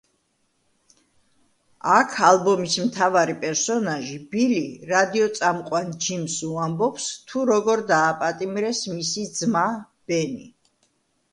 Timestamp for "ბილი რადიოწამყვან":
4.31-5.91